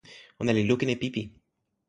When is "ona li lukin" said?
0.41-0.93